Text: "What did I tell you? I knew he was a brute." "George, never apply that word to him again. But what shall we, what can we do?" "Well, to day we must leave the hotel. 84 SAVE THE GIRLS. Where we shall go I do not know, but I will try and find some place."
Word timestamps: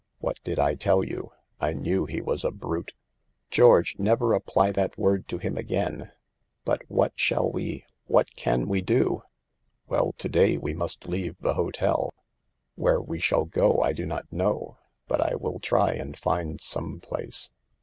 "What 0.27 0.39
did 0.43 0.57
I 0.57 0.73
tell 0.73 1.03
you? 1.03 1.29
I 1.59 1.73
knew 1.73 2.07
he 2.07 2.21
was 2.21 2.43
a 2.43 2.49
brute." 2.49 2.95
"George, 3.51 3.93
never 3.99 4.33
apply 4.33 4.71
that 4.71 4.97
word 4.97 5.27
to 5.27 5.37
him 5.37 5.57
again. 5.57 6.11
But 6.65 6.81
what 6.87 7.13
shall 7.15 7.51
we, 7.51 7.85
what 8.07 8.35
can 8.35 8.67
we 8.67 8.81
do?" 8.81 9.21
"Well, 9.89 10.13
to 10.13 10.27
day 10.27 10.57
we 10.57 10.73
must 10.73 11.07
leave 11.07 11.35
the 11.39 11.53
hotel. 11.53 12.09
84 12.09 12.09
SAVE 12.09 12.13
THE 12.13 12.17
GIRLS. 12.85 12.91
Where 12.91 13.01
we 13.01 13.19
shall 13.19 13.45
go 13.45 13.81
I 13.83 13.93
do 13.93 14.07
not 14.07 14.33
know, 14.33 14.77
but 15.07 15.21
I 15.21 15.35
will 15.35 15.59
try 15.59 15.91
and 15.91 16.17
find 16.17 16.59
some 16.59 16.99
place." 16.99 17.51